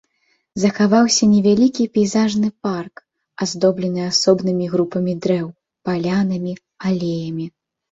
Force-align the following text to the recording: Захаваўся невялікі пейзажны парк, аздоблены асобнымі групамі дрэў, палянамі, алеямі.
Захаваўся 0.61 1.23
невялікі 1.33 1.85
пейзажны 1.97 2.49
парк, 2.69 2.95
аздоблены 3.47 4.01
асобнымі 4.13 4.65
групамі 4.73 5.13
дрэў, 5.27 5.47
палянамі, 5.91 6.53
алеямі. 6.89 7.45